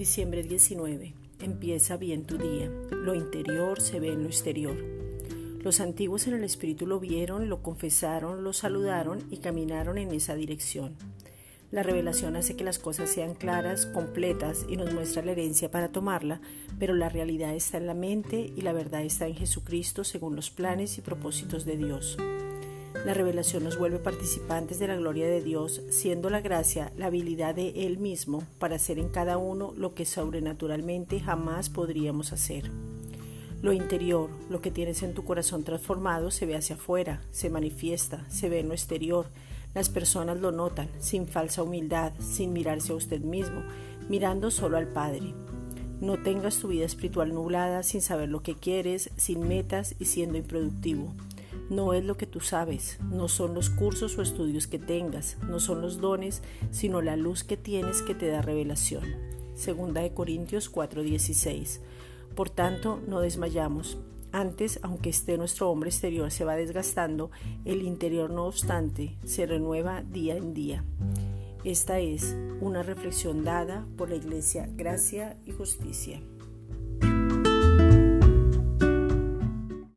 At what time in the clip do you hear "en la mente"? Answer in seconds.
17.76-18.50